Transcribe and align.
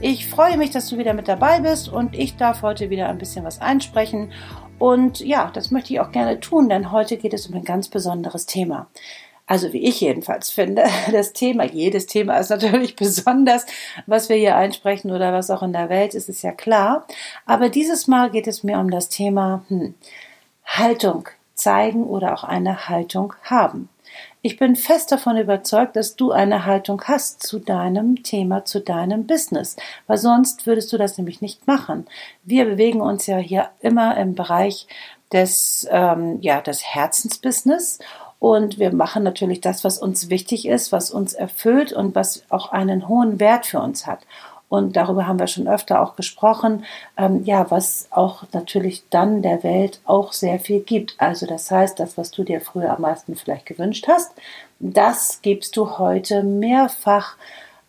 Ich 0.00 0.28
freue 0.28 0.56
mich, 0.56 0.70
dass 0.70 0.88
du 0.88 0.98
wieder 0.98 1.14
mit 1.14 1.28
dabei 1.28 1.60
bist 1.60 1.88
und 1.88 2.14
ich 2.14 2.36
darf 2.36 2.62
heute 2.62 2.90
wieder 2.90 3.08
ein 3.08 3.18
bisschen 3.18 3.44
was 3.44 3.60
einsprechen. 3.60 4.32
Und 4.78 5.20
ja, 5.20 5.50
das 5.52 5.70
möchte 5.70 5.92
ich 5.92 6.00
auch 6.00 6.12
gerne 6.12 6.40
tun, 6.40 6.68
denn 6.68 6.92
heute 6.92 7.16
geht 7.16 7.32
es 7.32 7.46
um 7.46 7.54
ein 7.54 7.64
ganz 7.64 7.88
besonderes 7.88 8.46
Thema. 8.46 8.88
Also 9.46 9.72
wie 9.72 9.84
ich 9.84 10.00
jedenfalls 10.00 10.50
finde, 10.50 10.84
das 11.12 11.32
Thema, 11.32 11.64
jedes 11.64 12.06
Thema 12.06 12.36
ist 12.38 12.50
natürlich 12.50 12.96
besonders, 12.96 13.66
was 14.06 14.28
wir 14.28 14.36
hier 14.36 14.56
einsprechen 14.56 15.10
oder 15.10 15.32
was 15.32 15.50
auch 15.50 15.62
in 15.62 15.72
der 15.72 15.88
Welt 15.88 16.14
ist, 16.14 16.28
ist 16.28 16.42
ja 16.42 16.52
klar. 16.52 17.06
Aber 17.46 17.68
dieses 17.68 18.06
Mal 18.06 18.30
geht 18.30 18.46
es 18.46 18.62
mir 18.62 18.78
um 18.78 18.90
das 18.90 19.08
Thema 19.08 19.64
hm, 19.68 19.94
Haltung 20.64 21.28
zeigen 21.54 22.04
oder 22.04 22.34
auch 22.34 22.44
eine 22.44 22.88
Haltung 22.88 23.34
haben. 23.42 23.88
Ich 24.42 24.58
bin 24.58 24.76
fest 24.76 25.10
davon 25.10 25.36
überzeugt, 25.36 25.96
dass 25.96 26.16
du 26.16 26.32
eine 26.32 26.66
Haltung 26.66 27.02
hast 27.04 27.42
zu 27.42 27.58
deinem 27.58 28.22
Thema, 28.22 28.64
zu 28.64 28.80
deinem 28.80 29.26
Business, 29.26 29.76
weil 30.06 30.18
sonst 30.18 30.66
würdest 30.66 30.92
du 30.92 30.98
das 30.98 31.18
nämlich 31.18 31.40
nicht 31.40 31.66
machen. 31.66 32.06
Wir 32.42 32.64
bewegen 32.64 33.00
uns 33.00 33.26
ja 33.26 33.38
hier 33.38 33.70
immer 33.80 34.16
im 34.16 34.34
Bereich 34.34 34.86
des, 35.32 35.86
ähm, 35.90 36.38
ja, 36.40 36.60
des 36.60 36.84
Herzensbusiness 36.84 37.98
und 38.38 38.78
wir 38.78 38.94
machen 38.94 39.22
natürlich 39.22 39.62
das, 39.62 39.84
was 39.84 39.98
uns 39.98 40.28
wichtig 40.28 40.68
ist, 40.68 40.92
was 40.92 41.10
uns 41.10 41.32
erfüllt 41.32 41.94
und 41.94 42.14
was 42.14 42.44
auch 42.50 42.72
einen 42.72 43.08
hohen 43.08 43.40
Wert 43.40 43.64
für 43.64 43.80
uns 43.80 44.06
hat. 44.06 44.20
Und 44.74 44.96
darüber 44.96 45.28
haben 45.28 45.38
wir 45.38 45.46
schon 45.46 45.68
öfter 45.68 46.02
auch 46.02 46.16
gesprochen, 46.16 46.84
ähm, 47.16 47.44
ja, 47.44 47.70
was 47.70 48.08
auch 48.10 48.42
natürlich 48.52 49.04
dann 49.08 49.40
der 49.40 49.62
Welt 49.62 50.00
auch 50.04 50.32
sehr 50.32 50.58
viel 50.58 50.80
gibt. 50.80 51.14
Also 51.18 51.46
das 51.46 51.70
heißt, 51.70 52.00
das, 52.00 52.18
was 52.18 52.32
du 52.32 52.42
dir 52.42 52.60
früher 52.60 52.90
am 52.92 53.02
meisten 53.02 53.36
vielleicht 53.36 53.66
gewünscht 53.66 54.06
hast, 54.08 54.32
das 54.80 55.38
gibst 55.42 55.76
du 55.76 55.96
heute 55.98 56.42
mehrfach 56.42 57.36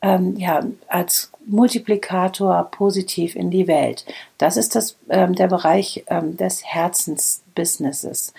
ähm, 0.04 0.36
ja, 0.38 0.64
als 0.88 1.32
Multiplikator 1.48 2.66
positiv 2.70 3.36
in 3.36 3.50
die 3.50 3.68
Welt. 3.68 4.06
Das 4.38 4.56
ist 4.56 4.76
das, 4.76 4.96
ähm, 5.10 5.34
der 5.34 5.48
Bereich 5.48 6.04
ähm, 6.06 6.38
des 6.38 6.64
Herzensbusinesses. 6.64 8.32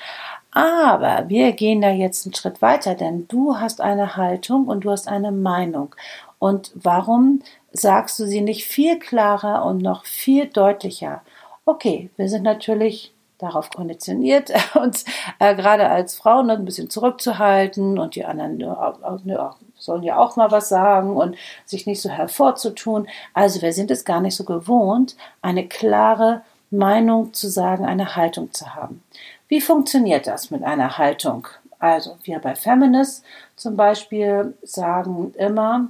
Aber 0.53 1.28
wir 1.28 1.50
gehen 1.50 1.81
da 1.81 1.91
jetzt 1.91 2.27
einen 2.27 2.34
Schritt 2.34 2.62
weiter, 2.62 2.94
denn 2.94 3.27
du 3.27 3.58
hast 3.58 3.81
eine 3.81 4.16
Haltung 4.16 4.69
und 4.69 4.84
du 4.84 4.92
hast 4.92 5.08
eine 5.08 5.33
Meinung. 5.33 5.97
Und 6.38 6.70
warum 6.75 7.42
sagst 7.77 8.19
du 8.19 8.27
sie 8.27 8.41
nicht 8.41 8.64
viel 8.64 8.98
klarer 8.98 9.64
und 9.64 9.78
noch 9.78 10.05
viel 10.05 10.46
deutlicher? 10.46 11.22
Okay, 11.64 12.10
wir 12.16 12.28
sind 12.28 12.42
natürlich 12.42 13.12
darauf 13.38 13.70
konditioniert, 13.70 14.50
uns 14.74 15.05
äh, 15.38 15.55
gerade 15.55 15.88
als 15.88 16.16
Frauen 16.16 16.50
ein 16.50 16.64
bisschen 16.64 16.91
zurückzuhalten 16.91 17.98
und 17.98 18.14
die 18.14 18.24
anderen 18.24 18.58
ja, 18.60 19.54
sollen 19.77 20.02
ja 20.02 20.19
auch 20.19 20.36
mal 20.36 20.50
was 20.50 20.69
sagen 20.69 21.16
und 21.16 21.36
sich 21.64 21.86
nicht 21.86 22.00
so 22.00 22.08
hervorzutun. 22.08 23.08
Also 23.34 23.62
wir 23.62 23.72
sind 23.72 23.91
es 23.91 24.04
gar 24.04 24.20
nicht 24.20 24.36
so 24.36 24.44
gewohnt, 24.44 25.16
eine 25.42 25.66
klare 25.66 26.42
Meinung 26.70 27.34
zu 27.34 27.48
sagen, 27.48 27.84
eine 27.84 28.16
Haltung 28.16 28.52
zu 28.52 28.74
haben. 28.74 29.02
Wie 29.48 29.60
funktioniert 29.60 30.27
das 30.27 30.50
mit 30.50 30.64
einer 30.64 30.98
Haltung? 30.98 31.47
Also 31.78 32.16
wir 32.24 32.38
bei 32.38 32.54
Feminist 32.54 33.22
zum 33.54 33.76
Beispiel 33.76 34.54
sagen 34.62 35.34
immer, 35.37 35.88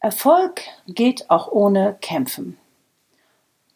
Erfolg 0.00 0.62
geht 0.86 1.28
auch 1.30 1.50
ohne 1.50 1.96
Kämpfen. 2.00 2.56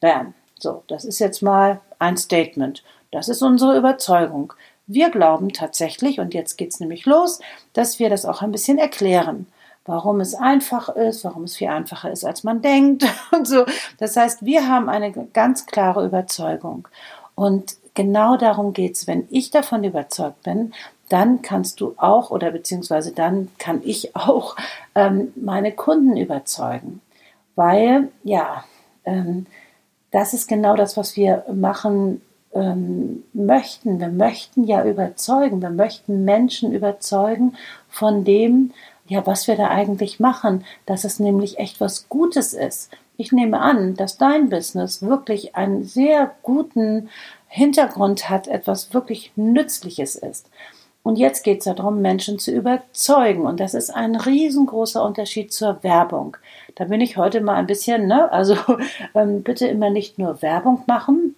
Bam. 0.01 0.35
So, 0.59 0.85
das 0.87 1.05
ist 1.05 1.19
jetzt 1.19 1.43
mal 1.43 1.81
ein 1.99 2.17
Statement. 2.17 2.85
Das 3.11 3.29
ist 3.29 3.43
unsere 3.43 3.77
Überzeugung. 3.77 4.53
Wir 4.87 5.11
glauben 5.11 5.53
tatsächlich, 5.53 6.21
und 6.21 6.35
jetzt 6.35 6.57
geht's 6.57 6.81
nämlich 6.81 7.07
los, 7.07 7.41
dass 7.73 7.99
wir 7.99 8.11
das 8.11 8.25
auch 8.25 8.43
ein 8.43 8.53
bisschen 8.53 8.79
erklären. 8.79 9.47
Warum 9.85 10.21
es 10.21 10.35
einfach 10.35 10.89
ist, 10.91 11.25
warum 11.25 11.45
es 11.45 11.57
viel 11.57 11.69
einfacher 11.69 12.13
ist, 12.13 12.25
als 12.25 12.45
man 12.45 12.63
denkt 12.63 13.05
und 13.33 13.49
so. 13.49 13.65
Das 13.99 14.17
heißt, 14.17 14.45
wir 14.45 14.69
haben 14.69 14.89
eine 14.89 15.13
ganz 15.33 15.67
klare 15.67 16.07
Überzeugung. 16.07 16.87
Und 17.35 17.77
genau 17.95 18.37
darum 18.37 18.73
geht's. 18.73 19.07
Wenn 19.09 19.27
ich 19.31 19.51
davon 19.51 19.83
überzeugt 19.83 20.43
bin, 20.45 20.73
dann 21.13 21.43
kannst 21.43 21.81
du 21.81 21.95
auch 21.99 22.31
oder 22.31 22.51
beziehungsweise 22.51 23.13
dann 23.13 23.49
kann 23.59 23.83
ich 23.85 24.17
auch 24.17 24.57
ähm, 24.95 25.33
meine 25.37 25.73
Kunden 25.73 26.17
überzeugen. 26.17 27.01
Weil, 27.55 28.09
ja, 28.25 28.65
ähm, 29.05 29.47
das 30.11 30.33
ist 30.33 30.49
genau 30.49 30.77
das, 30.77 30.97
was 30.97 31.17
wir 31.17 31.45
machen 31.53 32.23
ähm, 32.55 33.25
möchten. 33.33 34.01
Wir 34.01 34.09
möchten 34.09 34.65
ja 34.65 34.85
überzeugen, 34.85 35.61
wir 35.61 35.71
möchten 35.71 36.25
Menschen 36.25 36.73
überzeugen 36.73 37.57
von 37.89 38.25
dem, 38.25 38.73
ja, 39.07 39.27
was 39.27 39.47
wir 39.49 39.57
da 39.57 39.69
eigentlich 39.69 40.21
machen, 40.21 40.65
dass 40.87 41.05
es 41.05 41.19
nämlich 41.19 41.59
echt 41.59 41.81
was 41.81 42.09
Gutes 42.09 42.55
ist. 42.55 42.91
Ich 43.17 43.33
nehme 43.33 43.61
an, 43.61 43.95
dass 43.95 44.17
dein 44.17 44.49
Business 44.49 45.03
wirklich 45.03 45.55
einen 45.57 45.85
sehr 45.85 46.31
guten 46.43 47.11
Hintergrund 47.49 48.31
hat, 48.31 48.49
etwas 48.49 48.95
wirklich 48.95 49.33
Nützliches 49.37 50.17
ist. 50.17 50.49
Und 51.03 51.17
jetzt 51.17 51.43
geht 51.43 51.59
es 51.59 51.65
darum, 51.65 52.01
Menschen 52.01 52.39
zu 52.39 52.53
überzeugen. 52.53 53.43
Und 53.43 53.59
das 53.59 53.75
ist 53.75 53.91
ein 53.91 54.15
riesengroßer 54.15 55.05
Unterschied 55.05 55.53
zur 55.53 55.83
Werbung. 55.83 56.37
Da 56.77 56.85
bin 56.85 57.01
ich 57.01 57.17
heute 57.17 57.41
mal 57.41 57.57
ein 57.57 57.67
bisschen, 57.67 58.07
ne? 58.07 58.31
Also 58.31 58.57
ähm, 59.15 59.43
bitte 59.43 59.67
immer 59.67 59.91
nicht 59.91 60.19
nur 60.19 60.43
Werbung 60.43 60.85
machen, 60.87 61.35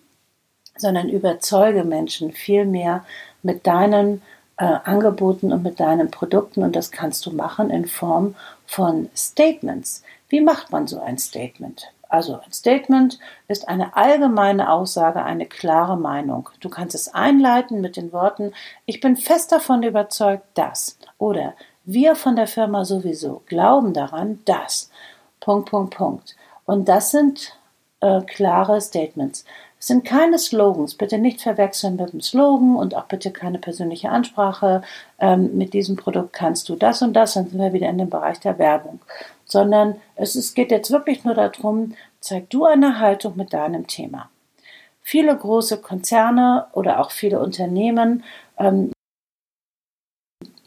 sondern 0.76 1.08
überzeuge 1.08 1.84
Menschen 1.84 2.32
viel 2.32 2.66
mehr 2.66 3.04
mit 3.42 3.66
deinen 3.66 4.22
äh, 4.58 4.64
Angeboten 4.64 5.52
und 5.52 5.62
mit 5.62 5.80
deinen 5.80 6.10
Produkten. 6.10 6.62
Und 6.62 6.76
das 6.76 6.90
kannst 6.90 7.24
du 7.24 7.30
machen 7.30 7.70
in 7.70 7.86
Form 7.86 8.34
von 8.66 9.08
Statements. 9.16 10.02
Wie 10.28 10.42
macht 10.42 10.72
man 10.72 10.86
so 10.86 11.00
ein 11.00 11.16
Statement? 11.16 11.90
Also 12.14 12.38
ein 12.38 12.52
Statement 12.52 13.18
ist 13.48 13.66
eine 13.66 13.96
allgemeine 13.96 14.70
Aussage, 14.70 15.24
eine 15.24 15.46
klare 15.46 15.96
Meinung. 15.96 16.48
Du 16.60 16.68
kannst 16.68 16.94
es 16.94 17.12
einleiten 17.12 17.80
mit 17.80 17.96
den 17.96 18.12
Worten, 18.12 18.52
ich 18.86 19.00
bin 19.00 19.16
fest 19.16 19.50
davon 19.50 19.82
überzeugt, 19.82 20.44
dass 20.54 20.96
oder 21.18 21.54
wir 21.84 22.14
von 22.14 22.36
der 22.36 22.46
Firma 22.46 22.84
sowieso 22.84 23.42
glauben 23.46 23.94
daran, 23.94 24.38
dass. 24.44 24.92
Punkt, 25.40 25.70
Punkt, 25.70 25.96
Punkt. 25.96 26.36
Und 26.66 26.88
das 26.88 27.10
sind 27.10 27.58
äh, 27.98 28.20
klare 28.20 28.80
Statements. 28.80 29.44
Sind 29.86 30.04
keine 30.04 30.38
Slogans. 30.38 30.94
Bitte 30.94 31.18
nicht 31.18 31.42
verwechseln 31.42 31.96
mit 31.96 32.12
dem 32.12 32.20
Slogan 32.20 32.76
und 32.76 32.94
auch 32.94 33.04
bitte 33.04 33.30
keine 33.30 33.58
persönliche 33.58 34.10
Ansprache. 34.10 34.82
Ähm, 35.18 35.56
mit 35.56 35.74
diesem 35.74 35.96
Produkt 35.96 36.32
kannst 36.32 36.68
du 36.68 36.76
das 36.76 37.02
und 37.02 37.12
das. 37.14 37.34
Dann 37.34 37.48
sind 37.48 37.60
wir 37.60 37.72
wieder 37.72 37.88
in 37.88 37.98
dem 37.98 38.10
Bereich 38.10 38.40
der 38.40 38.58
Werbung 38.58 39.00
sondern 39.44 40.00
es 40.16 40.36
ist, 40.36 40.54
geht 40.54 40.70
jetzt 40.70 40.90
wirklich 40.90 41.24
nur 41.24 41.34
darum, 41.34 41.94
zeig 42.20 42.50
du 42.50 42.64
eine 42.64 42.98
Haltung 42.98 43.36
mit 43.36 43.52
deinem 43.52 43.86
Thema. 43.86 44.30
Viele 45.02 45.36
große 45.36 45.80
Konzerne 45.80 46.66
oder 46.72 47.00
auch 47.00 47.10
viele 47.10 47.38
Unternehmen 47.38 48.24
ähm, 48.58 48.90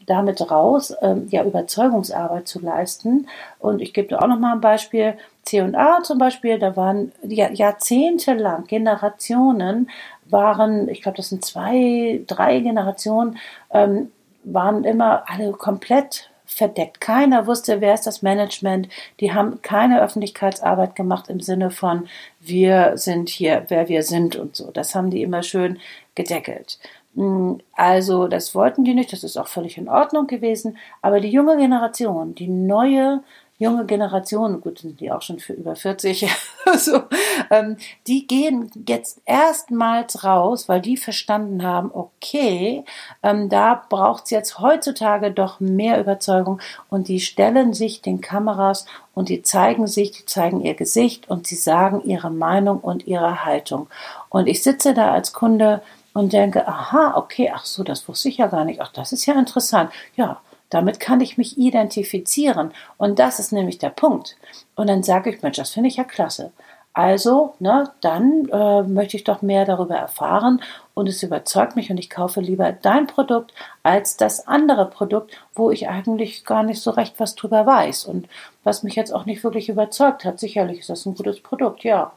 damit 0.08 0.50
raus, 0.50 0.94
ähm, 1.02 1.28
ja, 1.30 1.44
Überzeugungsarbeit 1.44 2.48
zu 2.48 2.60
leisten. 2.60 3.28
Und 3.58 3.80
ich 3.80 3.92
gebe 3.92 4.08
dir 4.08 4.22
auch 4.22 4.26
noch 4.26 4.38
mal 4.38 4.54
ein 4.54 4.60
Beispiel. 4.60 5.14
C&A 5.44 6.02
zum 6.02 6.18
Beispiel, 6.18 6.58
da 6.58 6.76
waren 6.76 7.12
ja, 7.22 7.50
jahrzehntelang, 7.50 8.66
Generationen 8.66 9.90
waren, 10.26 10.88
ich 10.88 11.02
glaube, 11.02 11.16
das 11.16 11.30
sind 11.30 11.44
zwei, 11.44 12.20
drei 12.26 12.60
Generationen, 12.60 13.38
ähm, 13.70 14.12
waren 14.44 14.84
immer 14.84 15.24
alle 15.28 15.52
komplett 15.52 16.30
verdeckt. 16.48 17.00
Keiner 17.00 17.46
wusste, 17.46 17.80
wer 17.80 17.94
ist 17.94 18.06
das 18.06 18.22
Management. 18.22 18.88
Die 19.20 19.32
haben 19.32 19.60
keine 19.62 20.02
Öffentlichkeitsarbeit 20.02 20.96
gemacht 20.96 21.28
im 21.28 21.40
Sinne 21.40 21.70
von, 21.70 22.08
wir 22.40 22.92
sind 22.96 23.28
hier, 23.28 23.64
wer 23.68 23.88
wir 23.88 24.02
sind 24.02 24.34
und 24.36 24.56
so. 24.56 24.70
Das 24.70 24.94
haben 24.94 25.10
die 25.10 25.22
immer 25.22 25.42
schön 25.42 25.78
gedeckelt. 26.14 26.78
Hm, 27.18 27.58
also 27.72 28.28
das 28.28 28.54
wollten 28.54 28.84
die 28.84 28.94
nicht, 28.94 29.12
das 29.12 29.24
ist 29.24 29.36
auch 29.36 29.48
völlig 29.48 29.76
in 29.76 29.88
Ordnung 29.88 30.28
gewesen. 30.28 30.78
Aber 31.02 31.18
die 31.18 31.30
junge 31.30 31.56
Generation, 31.56 32.36
die 32.36 32.46
neue 32.46 33.22
junge 33.60 33.86
Generation, 33.86 34.60
gut, 34.60 34.78
sind 34.78 35.00
die 35.00 35.10
auch 35.10 35.20
schon 35.20 35.40
für 35.40 35.52
über 35.52 35.74
40, 35.74 36.30
so, 36.76 37.02
ähm, 37.50 37.76
die 38.06 38.28
gehen 38.28 38.70
jetzt 38.86 39.20
erstmals 39.24 40.22
raus, 40.22 40.68
weil 40.68 40.80
die 40.80 40.96
verstanden 40.96 41.64
haben, 41.64 41.90
okay, 41.92 42.84
ähm, 43.24 43.48
da 43.48 43.82
braucht 43.88 44.26
es 44.26 44.30
jetzt 44.30 44.60
heutzutage 44.60 45.32
doch 45.32 45.58
mehr 45.58 46.00
Überzeugung 46.00 46.60
und 46.88 47.08
die 47.08 47.18
stellen 47.18 47.74
sich 47.74 48.00
den 48.00 48.20
Kameras 48.20 48.86
und 49.12 49.28
die 49.28 49.42
zeigen 49.42 49.88
sich, 49.88 50.12
die 50.12 50.26
zeigen 50.26 50.60
ihr 50.60 50.74
Gesicht 50.74 51.28
und 51.28 51.48
sie 51.48 51.56
sagen 51.56 52.02
ihre 52.04 52.30
Meinung 52.30 52.78
und 52.78 53.08
ihre 53.08 53.44
Haltung. 53.44 53.88
Und 54.28 54.46
ich 54.46 54.62
sitze 54.62 54.94
da 54.94 55.10
als 55.10 55.32
Kunde 55.32 55.82
und 56.14 56.32
denke, 56.32 56.66
aha, 56.66 57.14
okay, 57.16 57.50
ach 57.54 57.64
so, 57.64 57.82
das 57.82 58.08
wusste 58.08 58.28
ich 58.28 58.38
ja 58.38 58.46
gar 58.46 58.64
nicht, 58.64 58.80
ach, 58.80 58.92
das 58.92 59.12
ist 59.12 59.26
ja 59.26 59.38
interessant. 59.38 59.90
Ja, 60.16 60.40
damit 60.70 61.00
kann 61.00 61.20
ich 61.20 61.38
mich 61.38 61.58
identifizieren. 61.58 62.72
Und 62.96 63.18
das 63.18 63.38
ist 63.38 63.52
nämlich 63.52 63.78
der 63.78 63.90
Punkt. 63.90 64.36
Und 64.74 64.88
dann 64.88 65.02
sage 65.02 65.30
ich, 65.30 65.42
Mensch, 65.42 65.56
das 65.56 65.70
finde 65.70 65.88
ich 65.88 65.96
ja 65.96 66.04
klasse. 66.04 66.52
Also, 66.98 67.54
ne, 67.60 67.90
dann 68.00 68.48
äh, 68.50 68.82
möchte 68.82 69.16
ich 69.16 69.22
doch 69.22 69.40
mehr 69.40 69.64
darüber 69.64 69.94
erfahren 69.94 70.60
und 70.94 71.08
es 71.08 71.22
überzeugt 71.22 71.76
mich 71.76 71.90
und 71.92 71.98
ich 71.98 72.10
kaufe 72.10 72.40
lieber 72.40 72.72
dein 72.72 73.06
Produkt 73.06 73.54
als 73.84 74.16
das 74.16 74.48
andere 74.48 74.86
Produkt, 74.86 75.36
wo 75.54 75.70
ich 75.70 75.88
eigentlich 75.88 76.44
gar 76.44 76.64
nicht 76.64 76.82
so 76.82 76.90
recht 76.90 77.20
was 77.20 77.36
drüber 77.36 77.66
weiß 77.66 78.06
und 78.06 78.26
was 78.64 78.82
mich 78.82 78.96
jetzt 78.96 79.12
auch 79.14 79.26
nicht 79.26 79.44
wirklich 79.44 79.68
überzeugt 79.68 80.24
hat. 80.24 80.40
Sicherlich 80.40 80.80
ist 80.80 80.90
das 80.90 81.06
ein 81.06 81.14
gutes 81.14 81.40
Produkt, 81.40 81.84
ja. 81.84 82.12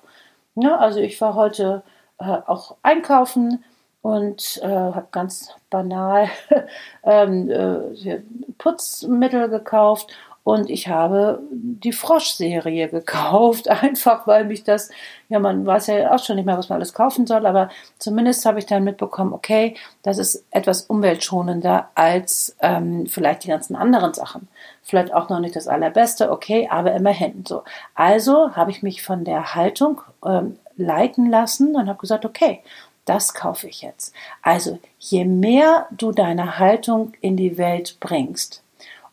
Ne, 0.56 0.78
also 0.80 1.00
ich 1.00 1.22
war 1.22 1.36
heute 1.36 1.84
äh, 2.18 2.38
auch 2.48 2.76
einkaufen 2.82 3.64
und 4.02 4.60
äh, 4.64 4.68
habe 4.68 5.08
ganz 5.12 5.50
banal 5.70 6.28
ähm, 7.04 7.50
äh, 7.50 8.22
Putzmittel 8.58 9.50
gekauft 9.50 10.12
und 10.44 10.72
ich 10.72 10.88
habe 10.88 11.40
die 11.52 11.94
Frosch-Serie 11.94 12.90
gekauft, 12.90 13.70
einfach 13.70 14.26
weil 14.26 14.46
mich 14.46 14.64
das, 14.64 14.90
ja, 15.30 15.40
man 15.40 15.66
weiß 15.66 15.88
ja 15.88 16.14
auch 16.14 16.24
schon 16.24 16.38
nicht 16.38 16.46
mehr, 16.46 16.58
was 16.58 16.70
man 16.70 16.78
alles 16.78 16.94
kaufen 16.94 17.28
soll, 17.28 17.46
aber 17.46 17.70
zumindest 18.00 18.46
habe 18.46 18.58
ich 18.58 18.66
dann 18.66 18.84
mitbekommen, 18.84 19.34
okay, 19.34 19.76
das 20.02 20.18
ist 20.18 20.44
etwas 20.50 20.84
umweltschonender 20.84 21.90
als 21.94 22.56
ähm, 22.62 23.06
vielleicht 23.06 23.44
die 23.44 23.50
ganzen 23.50 23.76
anderen 23.76 24.16
Sachen. 24.16 24.48
Vielleicht 24.82 25.14
auch 25.14 25.30
noch 25.30 25.40
nicht 25.40 25.56
das 25.56 25.68
Allerbeste, 25.68 26.32
okay, 26.32 26.68
aber 26.72 26.94
immerhin 26.94 27.46
so. 27.48 27.64
Also 27.94 28.56
habe 28.56 28.72
ich 28.72 28.82
mich 28.82 29.04
von 29.04 29.24
der 29.24 29.54
Haltung 29.54 30.02
ähm, 30.26 30.58
leiten 30.76 31.30
lassen 31.30 31.76
und 31.76 31.88
habe 31.88 32.00
gesagt, 32.00 32.26
okay, 32.26 32.64
das 33.06 33.34
kaufe 33.34 33.68
ich 33.68 33.82
jetzt. 33.82 34.14
Also 34.42 34.80
je 35.00 35.26
mehr 35.26 35.88
du 35.92 36.12
deine 36.12 36.60
Haltung 36.60 37.14
in 37.22 37.38
die 37.38 37.58
Welt 37.58 37.98
bringst 38.00 38.62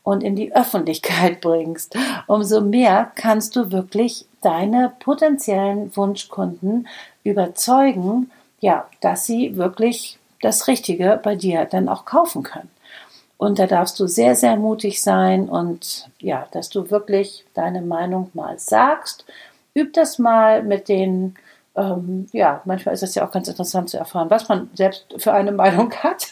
und 0.03 0.23
in 0.23 0.37
die 0.37 0.55
Öffentlichkeit 0.55 1.41
bringst, 1.43 1.97
umso 2.27 2.61
mehr 2.61 3.13
kannst 3.15 3.57
du 3.57 3.71
wirklich 3.73 4.27
deine 4.41 4.93
potenziellen 5.01 5.95
Wunschkunden 5.97 6.89
überzeugen, 7.25 8.31
ja, 8.61 8.89
dass 9.01 9.27
sie 9.27 9.57
wirklich 9.57 10.19
das 10.41 10.69
Richtige 10.69 11.19
bei 11.23 11.35
dir 11.35 11.65
dann 11.65 11.89
auch 11.89 12.05
kaufen 12.05 12.43
können. 12.43 12.71
Und 13.37 13.61
da 13.61 13.67
darfst 13.67 13.99
du 14.01 14.07
sehr, 14.07 14.35
sehr 14.35 14.57
mutig 14.57 15.01
sein 15.01 15.49
und 15.49 16.11
ja, 16.19 16.49
dass 16.51 16.71
du 16.71 16.91
wirklich 16.91 17.45
deine 17.55 17.83
Meinung 17.83 18.31
mal 18.35 18.59
sagst. 18.59 19.25
Üb 19.75 19.93
das 19.93 20.19
mal 20.19 20.65
mit 20.65 20.89
den 20.89 21.37
ähm, 21.79 22.27
ja, 22.33 22.61
manchmal 22.65 22.95
ist 22.95 23.03
es 23.03 23.15
ja 23.15 23.27
auch 23.27 23.31
ganz 23.31 23.49
interessant 23.49 23.89
zu 23.89 23.97
erfahren, 23.97 24.31
was 24.31 24.49
man 24.49 24.69
selbst 24.75 25.07
für 25.19 25.33
eine 25.33 25.53
Meinung 25.53 25.93
hat. 26.03 26.27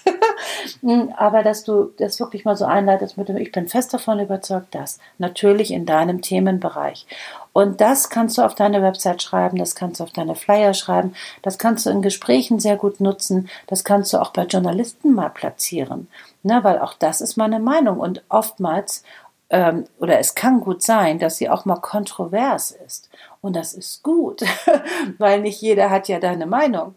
Aber 1.17 1.43
dass 1.43 1.65
du 1.65 1.93
das 1.99 2.19
wirklich 2.19 2.45
mal 2.45 2.57
so 2.57 2.65
einleitest 2.65 3.17
mit 3.17 3.29
dem, 3.29 3.37
ich 3.37 3.53
bin 3.53 3.69
fest 3.69 3.95
davon 3.95 4.19
überzeugt, 4.21 4.75
dass 4.75 4.99
natürlich 5.19 5.71
in 5.73 5.87
deinem 5.87 6.21
Themenbereich. 6.21 7.07
Und 7.53 7.81
das 7.81 8.11
kannst 8.11 8.37
du 8.37 8.43
auf 8.43 8.55
deine 8.55 8.83
Website 8.83 9.23
schreiben, 9.23 9.57
das 9.57 9.75
kannst 9.75 10.01
du 10.01 10.05
auf 10.05 10.13
deine 10.13 10.35
Flyer 10.35 10.75
schreiben, 10.75 11.15
das 11.43 11.57
kannst 11.57 11.87
du 11.87 11.91
in 11.91 12.03
Gesprächen 12.03 12.61
sehr 12.61 12.77
gut 12.77 13.01
nutzen, 13.01 13.49
das 13.67 13.85
kannst 13.85 14.13
du 14.13 14.19
auch 14.19 14.31
bei 14.31 14.45
Journalisten 14.45 15.15
mal 15.15 15.31
platzieren. 15.31 16.09
Ne, 16.43 16.63
weil 16.63 16.79
auch 16.79 16.95
das 16.95 17.21
ist 17.21 17.37
meine 17.37 17.59
Meinung. 17.59 17.99
Und 17.99 18.23
oftmals, 18.29 19.03
ähm, 19.51 19.85
oder 19.99 20.19
es 20.19 20.35
kann 20.35 20.61
gut 20.61 20.83
sein, 20.83 21.19
dass 21.19 21.37
sie 21.39 21.49
auch 21.49 21.65
mal 21.65 21.77
kontrovers 21.77 22.73
ist. 22.73 23.11
Und 23.41 23.55
das 23.55 23.75
ist 23.75 24.03
gut, 24.03 24.43
weil 25.19 25.41
nicht 25.41 25.61
jeder 25.61 25.91
hat 25.91 26.09
ja 26.09 26.19
deine 26.19 26.47
Meinung. 26.47 26.95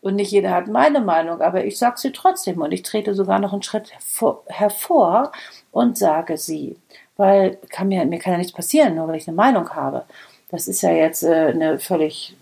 Und 0.00 0.16
nicht 0.16 0.32
jeder 0.32 0.52
hat 0.52 0.66
meine 0.66 1.00
Meinung, 1.00 1.42
aber 1.42 1.64
ich 1.64 1.78
sage 1.78 1.98
sie 1.98 2.12
trotzdem 2.12 2.62
und 2.62 2.72
ich 2.72 2.82
trete 2.82 3.14
sogar 3.14 3.38
noch 3.38 3.52
einen 3.52 3.62
Schritt 3.62 3.92
hervor 4.46 5.32
und 5.72 5.98
sage 5.98 6.38
sie. 6.38 6.76
Weil 7.18 7.58
kann 7.68 7.88
mir, 7.88 8.06
mir 8.06 8.18
kann 8.18 8.32
ja 8.32 8.38
nichts 8.38 8.54
passieren, 8.54 8.94
nur 8.94 9.08
weil 9.08 9.16
ich 9.16 9.28
eine 9.28 9.36
Meinung 9.36 9.68
habe. 9.74 10.04
Das 10.50 10.68
ist 10.68 10.80
ja 10.80 10.90
jetzt 10.90 11.22
äh, 11.22 11.52
eine 11.54 11.78
völlig 11.78 12.34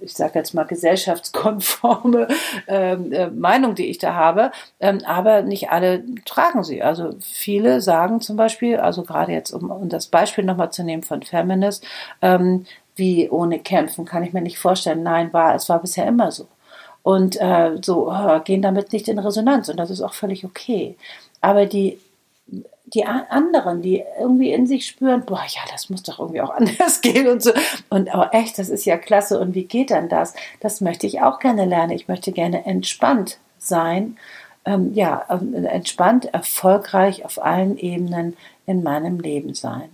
ich 0.00 0.14
sage 0.14 0.38
jetzt 0.38 0.52
mal 0.52 0.64
gesellschaftskonforme 0.64 2.26
ähm, 2.66 3.12
äh, 3.12 3.30
Meinung, 3.30 3.74
die 3.76 3.86
ich 3.86 3.98
da 3.98 4.14
habe, 4.14 4.50
ähm, 4.80 5.00
aber 5.06 5.42
nicht 5.42 5.70
alle 5.70 6.02
tragen 6.24 6.64
sie. 6.64 6.82
Also 6.82 7.10
viele 7.20 7.80
sagen 7.80 8.20
zum 8.20 8.36
Beispiel, 8.36 8.78
also 8.78 9.04
gerade 9.04 9.32
jetzt 9.32 9.52
um, 9.52 9.70
um 9.70 9.88
das 9.88 10.08
Beispiel 10.08 10.44
nochmal 10.44 10.72
zu 10.72 10.82
nehmen 10.82 11.02
von 11.02 11.22
Feminist, 11.22 11.84
wie 12.96 13.30
ohne 13.30 13.60
Kämpfen 13.60 14.04
kann 14.04 14.24
ich 14.24 14.32
mir 14.32 14.40
nicht 14.40 14.58
vorstellen. 14.58 15.04
Nein, 15.04 15.32
war 15.32 15.54
es 15.54 15.68
war 15.68 15.80
bisher 15.80 16.06
immer 16.06 16.32
so 16.32 16.48
und 17.02 17.40
äh, 17.40 17.78
so 17.80 18.10
oh, 18.12 18.40
gehen 18.40 18.60
damit 18.60 18.92
nicht 18.92 19.08
in 19.08 19.18
Resonanz 19.18 19.68
und 19.68 19.78
das 19.78 19.90
ist 19.90 20.02
auch 20.02 20.14
völlig 20.14 20.44
okay. 20.44 20.96
Aber 21.40 21.66
die 21.66 21.98
die 22.94 23.04
anderen, 23.04 23.82
die 23.82 24.04
irgendwie 24.18 24.52
in 24.52 24.66
sich 24.66 24.86
spüren, 24.86 25.24
boah, 25.24 25.42
ja, 25.48 25.60
das 25.70 25.90
muss 25.90 26.02
doch 26.02 26.18
irgendwie 26.18 26.40
auch 26.40 26.50
anders 26.56 27.00
gehen 27.00 27.28
und 27.28 27.42
so. 27.42 27.52
Und 27.90 28.12
aber 28.14 28.34
echt, 28.34 28.58
das 28.58 28.68
ist 28.68 28.84
ja 28.84 28.96
klasse. 28.96 29.40
Und 29.40 29.54
wie 29.54 29.64
geht 29.64 29.90
dann 29.90 30.08
das? 30.08 30.34
Das 30.60 30.80
möchte 30.80 31.06
ich 31.06 31.20
auch 31.20 31.38
gerne 31.38 31.64
lernen. 31.64 31.92
Ich 31.92 32.08
möchte 32.08 32.32
gerne 32.32 32.66
entspannt 32.66 33.38
sein. 33.58 34.16
Ähm, 34.64 34.92
ja, 34.94 35.24
ähm, 35.30 35.54
entspannt, 35.64 36.26
erfolgreich 36.34 37.24
auf 37.24 37.42
allen 37.42 37.78
Ebenen 37.78 38.36
in 38.66 38.82
meinem 38.82 39.20
Leben 39.20 39.54
sein. 39.54 39.88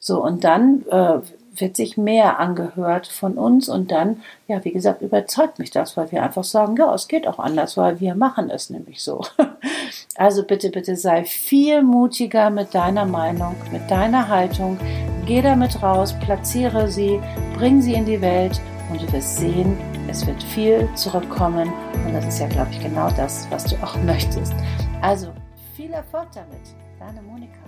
So, 0.00 0.22
und 0.22 0.44
dann 0.44 0.84
äh, 0.90 1.20
wird 1.60 1.76
sich 1.76 1.96
mehr 1.96 2.38
angehört 2.38 3.06
von 3.06 3.36
uns 3.36 3.68
und 3.68 3.90
dann, 3.90 4.22
ja, 4.46 4.64
wie 4.64 4.72
gesagt, 4.72 5.02
überzeugt 5.02 5.58
mich 5.58 5.70
das, 5.70 5.96
weil 5.96 6.10
wir 6.12 6.22
einfach 6.22 6.44
sagen, 6.44 6.76
ja, 6.76 6.94
es 6.94 7.08
geht 7.08 7.26
auch 7.26 7.38
anders, 7.38 7.76
weil 7.76 8.00
wir 8.00 8.14
machen 8.14 8.50
es 8.50 8.70
nämlich 8.70 9.02
so. 9.02 9.22
Also 10.18 10.42
bitte, 10.42 10.70
bitte 10.70 10.96
sei 10.96 11.24
viel 11.24 11.80
mutiger 11.80 12.50
mit 12.50 12.74
deiner 12.74 13.04
Meinung, 13.04 13.54
mit 13.70 13.88
deiner 13.88 14.26
Haltung. 14.26 14.76
Geh 15.26 15.40
damit 15.40 15.80
raus, 15.80 16.12
platziere 16.18 16.88
sie, 16.88 17.20
bring 17.56 17.80
sie 17.80 17.94
in 17.94 18.04
die 18.04 18.20
Welt 18.20 18.60
und 18.90 19.00
du 19.00 19.12
wirst 19.12 19.36
sehen, 19.36 19.78
es 20.08 20.26
wird 20.26 20.42
viel 20.42 20.88
zurückkommen 20.96 21.72
und 22.04 22.12
das 22.12 22.26
ist 22.26 22.40
ja, 22.40 22.48
glaube 22.48 22.70
ich, 22.72 22.80
genau 22.80 23.08
das, 23.16 23.46
was 23.50 23.66
du 23.66 23.76
auch 23.76 23.94
möchtest. 24.02 24.54
Also 25.02 25.28
viel 25.76 25.92
Erfolg 25.92 26.26
damit, 26.34 26.74
deine 26.98 27.22
Monika. 27.22 27.60